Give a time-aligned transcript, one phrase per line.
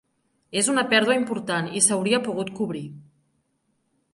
[0.61, 2.85] És una pèrdua important, i s’hauria pogut cobrir.